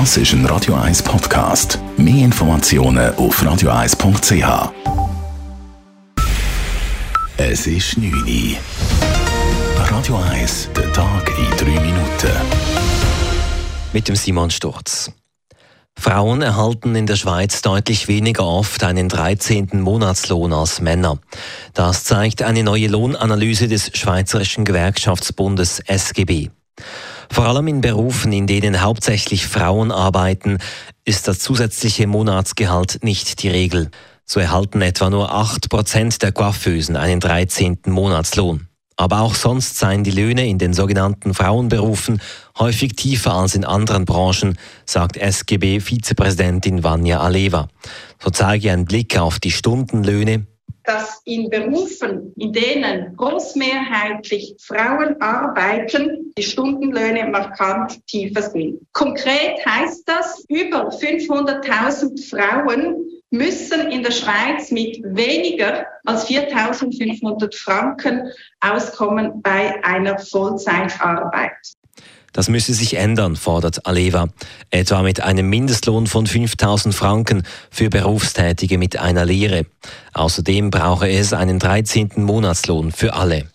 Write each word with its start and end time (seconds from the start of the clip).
Das 0.00 0.16
ist 0.16 0.32
ein 0.32 0.44
Radio 0.46 0.74
1 0.74 1.04
Podcast. 1.04 1.78
Mehr 1.96 2.24
Informationen 2.24 3.14
auf 3.14 3.40
radio1.ch. 3.40 4.72
Es 7.36 7.68
ist 7.68 7.96
9 7.96 8.12
Uhr. 8.12 8.56
Radio 9.88 10.16
1, 10.16 10.70
der 10.76 10.92
Tag 10.92 11.30
in 11.38 11.76
3 11.76 11.80
Minuten. 11.80 12.32
Mit 13.92 14.08
dem 14.08 14.16
Simon 14.16 14.50
Sturz. 14.50 15.12
Frauen 15.96 16.42
erhalten 16.42 16.96
in 16.96 17.06
der 17.06 17.14
Schweiz 17.14 17.62
deutlich 17.62 18.08
weniger 18.08 18.44
oft 18.44 18.82
einen 18.82 19.08
13. 19.08 19.80
Monatslohn 19.80 20.52
als 20.52 20.80
Männer. 20.80 21.18
Das 21.72 22.02
zeigt 22.02 22.42
eine 22.42 22.64
neue 22.64 22.88
Lohnanalyse 22.88 23.68
des 23.68 23.92
Schweizerischen 23.96 24.64
Gewerkschaftsbundes 24.64 25.78
SGB. 25.86 26.50
Vor 27.30 27.46
allem 27.46 27.68
in 27.68 27.80
Berufen, 27.80 28.32
in 28.32 28.46
denen 28.46 28.80
hauptsächlich 28.80 29.46
Frauen 29.46 29.90
arbeiten, 29.90 30.58
ist 31.04 31.28
das 31.28 31.38
zusätzliche 31.38 32.06
Monatsgehalt 32.06 33.02
nicht 33.02 33.42
die 33.42 33.48
Regel. 33.48 33.90
So 34.24 34.40
erhalten 34.40 34.80
etwa 34.80 35.10
nur 35.10 35.32
8% 35.34 36.18
der 36.20 36.32
Coiffeusen 36.32 36.96
einen 36.96 37.20
13. 37.20 37.78
Monatslohn. 37.86 38.68
Aber 38.96 39.20
auch 39.20 39.34
sonst 39.34 39.76
seien 39.76 40.04
die 40.04 40.12
Löhne 40.12 40.46
in 40.46 40.58
den 40.58 40.72
sogenannten 40.72 41.34
Frauenberufen 41.34 42.20
häufig 42.58 42.94
tiefer 42.94 43.34
als 43.34 43.56
in 43.56 43.64
anderen 43.64 44.04
Branchen, 44.04 44.56
sagt 44.86 45.16
SGB-Vizepräsidentin 45.16 46.84
Vanja 46.84 47.20
Aleva. 47.20 47.68
So 48.22 48.30
zeige 48.30 48.70
ein 48.70 48.84
Blick 48.84 49.18
auf 49.18 49.40
die 49.40 49.50
Stundenlöhne 49.50 50.46
dass 50.84 51.20
in 51.24 51.48
Berufen, 51.48 52.32
in 52.36 52.52
denen 52.52 53.16
großmehrheitlich 53.16 54.54
Frauen 54.60 55.20
arbeiten, 55.20 56.32
die 56.36 56.42
Stundenlöhne 56.42 57.26
markant 57.28 58.06
tiefer 58.06 58.42
sind. 58.42 58.80
Konkret 58.92 59.64
heißt 59.64 60.06
das, 60.06 60.44
über 60.48 60.90
500.000 60.90 62.28
Frauen 62.28 63.10
müssen 63.30 63.90
in 63.90 64.02
der 64.02 64.12
Schweiz 64.12 64.70
mit 64.70 65.00
weniger 65.02 65.86
als 66.04 66.28
4.500 66.28 67.56
Franken 67.56 68.30
auskommen 68.60 69.42
bei 69.42 69.82
einer 69.84 70.18
Vollzeitarbeit. 70.18 71.74
Das 72.34 72.48
müsse 72.48 72.74
sich 72.74 72.96
ändern, 72.96 73.36
fordert 73.36 73.86
Aleva, 73.86 74.26
etwa 74.70 75.02
mit 75.02 75.20
einem 75.20 75.48
Mindestlohn 75.48 76.08
von 76.08 76.26
5000 76.26 76.92
Franken 76.92 77.44
für 77.70 77.88
Berufstätige 77.88 78.76
mit 78.76 78.98
einer 78.98 79.24
Lehre. 79.24 79.66
Außerdem 80.12 80.70
brauche 80.70 81.08
es 81.08 81.32
einen 81.32 81.60
13. 81.60 82.10
Monatslohn 82.16 82.90
für 82.90 83.14
alle. 83.14 83.53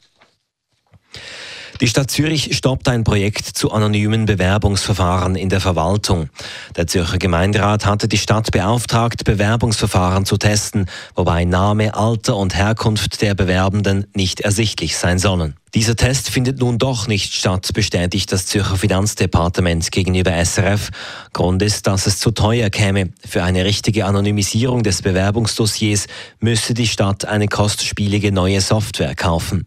Die 1.82 1.88
Stadt 1.88 2.12
Zürich 2.12 2.58
stoppt 2.58 2.90
ein 2.90 3.06
Projekt 3.06 3.46
zu 3.46 3.72
anonymen 3.72 4.26
Bewerbungsverfahren 4.26 5.36
in 5.36 5.48
der 5.48 5.62
Verwaltung. 5.62 6.30
Der 6.76 6.88
Zürcher 6.88 7.18
Gemeinderat 7.18 7.86
hatte 7.86 8.10
die 8.10 8.18
Stadt 8.18 8.52
beauftragt, 8.52 9.24
Bewerbungsverfahren 9.24 10.26
zu 10.26 10.36
testen, 10.36 10.88
wobei 11.16 11.46
Name, 11.46 11.96
Alter 11.96 12.36
und 12.36 12.54
Herkunft 12.54 13.22
der 13.22 13.34
Bewerbenden 13.34 14.08
nicht 14.14 14.42
ersichtlich 14.42 14.98
sein 14.98 15.20
sollen. 15.20 15.56
Dieser 15.74 15.96
Test 15.96 16.30
findet 16.30 16.60
nun 16.60 16.80
doch 16.80 17.08
nicht 17.08 17.34
statt, 17.34 17.70
bestätigt 17.74 18.30
das 18.34 18.46
Zürcher 18.48 18.76
Finanzdepartement 18.76 19.90
gegenüber 19.90 20.34
SRF. 20.34 20.90
Grund 21.32 21.62
ist, 21.62 21.88
dass 21.88 22.08
es 22.08 22.20
zu 22.20 22.32
teuer 22.32 22.70
käme. 22.70 23.14
Für 23.26 23.44
eine 23.44 23.64
richtige 23.64 24.04
Anonymisierung 24.04 24.84
des 24.84 25.02
Bewerbungsdossiers 25.02 26.08
müsse 26.42 26.74
die 26.74 26.88
Stadt 26.88 27.24
eine 27.24 27.48
kostspielige 27.48 28.34
neue 28.34 28.60
Software 28.60 29.16
kaufen. 29.16 29.66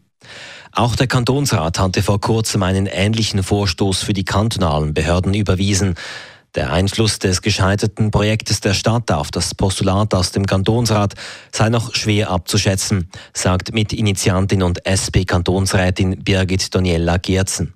Auch 0.74 0.96
der 0.96 1.06
Kantonsrat 1.06 1.78
hatte 1.78 2.02
vor 2.02 2.20
kurzem 2.20 2.62
einen 2.62 2.86
ähnlichen 2.86 3.42
Vorstoß 3.42 4.02
für 4.02 4.14
die 4.14 4.24
kantonalen 4.24 4.94
Behörden 4.94 5.34
überwiesen. 5.34 5.96
Der 6.54 6.72
Einfluss 6.72 7.18
des 7.18 7.42
gescheiterten 7.42 8.10
Projektes 8.10 8.60
der 8.60 8.72
Stadt 8.72 9.10
auf 9.10 9.30
das 9.30 9.54
Postulat 9.54 10.14
aus 10.14 10.32
dem 10.32 10.46
Kantonsrat 10.46 11.14
sei 11.50 11.68
noch 11.68 11.94
schwer 11.94 12.30
abzuschätzen, 12.30 13.10
sagt 13.34 13.74
Mitinitiantin 13.74 14.62
und 14.62 14.84
SP-Kantonsrätin 14.84 16.22
Birgit 16.24 16.74
Daniela 16.74 17.18
Gierzen. 17.18 17.74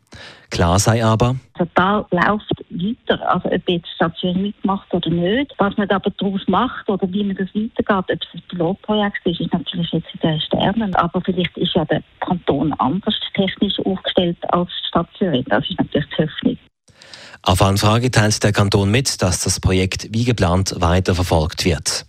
Klar 0.50 0.78
sei 0.78 1.04
aber, 1.04 1.36
also 1.54 1.70
da 1.74 2.06
läuft 2.10 2.55
weiter, 2.70 3.28
also 3.28 3.50
ob 3.50 3.68
jetzt 3.68 3.88
Station 3.94 4.42
mitmacht 4.42 4.92
oder 4.92 5.10
nicht. 5.10 5.54
Was 5.58 5.76
man 5.76 5.88
aber 5.90 6.10
daraus 6.10 6.42
macht 6.46 6.88
oder 6.88 7.10
wie 7.12 7.24
man 7.24 7.36
das 7.36 7.48
weitergeht, 7.54 7.88
ob 7.88 8.10
es 8.10 8.34
ein 8.34 8.42
Pilotprojekt 8.48 9.26
ist, 9.26 9.40
ist 9.40 9.52
natürlich 9.52 9.90
jetzt 9.92 10.08
in 10.14 10.20
den 10.20 10.40
Sternen. 10.40 10.94
Aber 10.96 11.20
vielleicht 11.20 11.56
ist 11.56 11.74
ja 11.74 11.84
der 11.84 12.02
Kanton 12.20 12.72
anders 12.74 13.14
technisch 13.34 13.78
aufgestellt 13.80 14.38
als 14.52 14.68
die 14.68 14.88
Stadt 14.88 15.08
Zürich. 15.18 15.44
Das 15.48 15.68
ist 15.68 15.78
natürlich 15.78 16.06
die 16.16 16.22
Hoffnung. 16.22 16.58
Auf 17.42 17.62
Anfrage 17.62 18.10
teilt 18.10 18.42
der 18.42 18.52
Kanton 18.52 18.90
mit, 18.90 19.22
dass 19.22 19.44
das 19.44 19.60
Projekt 19.60 20.08
wie 20.10 20.24
geplant 20.24 20.74
weiterverfolgt 20.78 21.64
wird. 21.64 22.06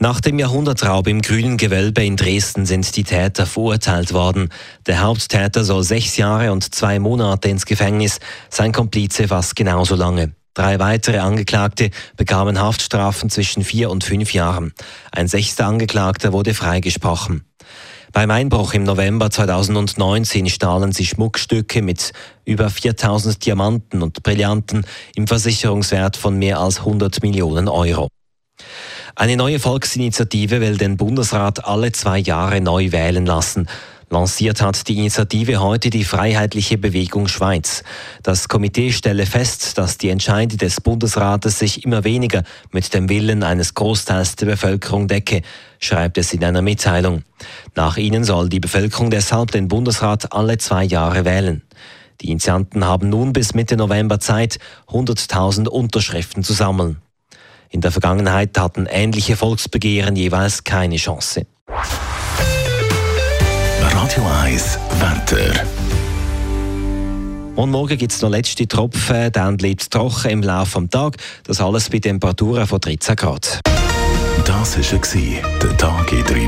Nach 0.00 0.20
dem 0.20 0.38
Jahrhundertraub 0.38 1.08
im 1.08 1.22
grünen 1.22 1.56
Gewölbe 1.56 2.04
in 2.04 2.16
Dresden 2.16 2.66
sind 2.66 2.94
die 2.94 3.02
Täter 3.02 3.46
verurteilt 3.46 4.12
worden. 4.12 4.48
Der 4.86 5.00
Haupttäter 5.00 5.64
soll 5.64 5.82
sechs 5.82 6.16
Jahre 6.16 6.52
und 6.52 6.72
zwei 6.72 7.00
Monate 7.00 7.48
ins 7.48 7.66
Gefängnis, 7.66 8.20
sein 8.48 8.70
Komplize 8.70 9.26
fast 9.26 9.56
genauso 9.56 9.96
lange. 9.96 10.34
Drei 10.54 10.78
weitere 10.78 11.18
Angeklagte 11.18 11.90
bekamen 12.16 12.60
Haftstrafen 12.60 13.28
zwischen 13.28 13.64
vier 13.64 13.90
und 13.90 14.04
fünf 14.04 14.32
Jahren. 14.32 14.72
Ein 15.10 15.26
sechster 15.26 15.66
Angeklagter 15.66 16.32
wurde 16.32 16.54
freigesprochen. 16.54 17.44
Beim 18.12 18.30
Einbruch 18.30 18.74
im 18.74 18.84
November 18.84 19.32
2019 19.32 20.48
stahlen 20.48 20.92
sie 20.92 21.06
Schmuckstücke 21.06 21.82
mit 21.82 22.12
über 22.44 22.70
4000 22.70 23.44
Diamanten 23.44 24.02
und 24.02 24.22
Brillanten 24.22 24.86
im 25.16 25.26
Versicherungswert 25.26 26.16
von 26.16 26.38
mehr 26.38 26.60
als 26.60 26.78
100 26.78 27.20
Millionen 27.22 27.66
Euro. 27.66 28.08
Eine 29.18 29.36
neue 29.36 29.58
Volksinitiative 29.58 30.60
will 30.60 30.76
den 30.76 30.96
Bundesrat 30.96 31.64
alle 31.64 31.90
zwei 31.90 32.20
Jahre 32.20 32.60
neu 32.60 32.92
wählen 32.92 33.26
lassen. 33.26 33.66
Lanciert 34.10 34.62
hat 34.62 34.86
die 34.86 34.96
Initiative 34.96 35.58
heute 35.58 35.90
die 35.90 36.04
Freiheitliche 36.04 36.78
Bewegung 36.78 37.26
Schweiz. 37.26 37.82
Das 38.22 38.46
Komitee 38.46 38.92
stelle 38.92 39.26
fest, 39.26 39.76
dass 39.76 39.98
die 39.98 40.10
Entscheide 40.10 40.56
des 40.56 40.80
Bundesrates 40.80 41.58
sich 41.58 41.84
immer 41.84 42.04
weniger 42.04 42.44
mit 42.70 42.94
dem 42.94 43.08
Willen 43.08 43.42
eines 43.42 43.74
Großteils 43.74 44.36
der 44.36 44.46
Bevölkerung 44.46 45.08
decke, 45.08 45.42
schreibt 45.80 46.16
es 46.16 46.32
in 46.32 46.44
einer 46.44 46.62
Mitteilung. 46.62 47.24
Nach 47.74 47.96
ihnen 47.96 48.22
soll 48.22 48.48
die 48.48 48.60
Bevölkerung 48.60 49.10
deshalb 49.10 49.50
den 49.50 49.66
Bundesrat 49.66 50.32
alle 50.32 50.58
zwei 50.58 50.84
Jahre 50.84 51.24
wählen. 51.24 51.62
Die 52.20 52.30
Initianten 52.30 52.84
haben 52.84 53.08
nun 53.08 53.32
bis 53.32 53.52
Mitte 53.52 53.76
November 53.76 54.20
Zeit, 54.20 54.60
100.000 54.86 55.66
Unterschriften 55.66 56.44
zu 56.44 56.52
sammeln. 56.52 56.98
In 57.70 57.80
der 57.82 57.90
Vergangenheit 57.90 58.58
hatten 58.58 58.86
ähnliche 58.86 59.36
Volksbegehren 59.36 60.16
jeweils 60.16 60.64
keine 60.64 60.96
Chance. 60.96 61.46
Radio 63.80 64.24
1 64.42 64.78
Wetter. 64.98 65.66
Und 67.56 67.70
morgen 67.70 67.98
gibt 67.98 68.12
es 68.12 68.22
noch 68.22 68.30
letzte 68.30 68.66
Tropfen, 68.66 69.32
dann 69.32 69.56
bleibt 69.56 69.82
es 69.82 69.90
trocken 69.90 70.30
im 70.30 70.42
Laufe 70.42 70.80
des 70.80 70.90
Tages. 70.90 71.20
Das 71.44 71.60
alles 71.60 71.90
bei 71.90 71.98
Temperaturen 71.98 72.66
von 72.66 72.80
13 72.80 73.16
Grad. 73.16 73.60
Das 74.46 74.78
war 74.78 74.82
der 75.62 75.76
Tag 75.76 76.12
in 76.12 76.24
3 76.24 76.47